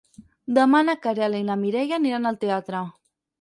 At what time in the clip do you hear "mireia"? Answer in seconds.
1.65-1.97